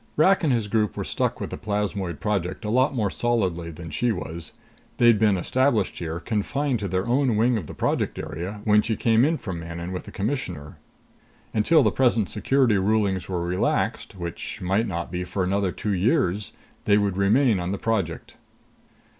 [0.17, 3.91] Rak and his group were stuck with the Plasmoid Project a lot more solidly than
[3.91, 4.51] she was.
[4.97, 8.95] They'd been established here, confined to their own wing of the Project area, when she
[8.95, 10.77] came in from Manon with the Commissioner.
[11.53, 16.51] Until the present security rulings were relaxed which might not be for another two years
[16.85, 18.37] they would remain on the project.